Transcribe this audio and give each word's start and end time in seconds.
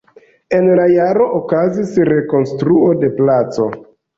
En 0.59 0.69
la 0.79 0.87
jaro 0.93 1.27
okazis 1.41 1.93
rekonstruo 2.13 2.91
de 3.05 3.13
placo. 3.21 3.71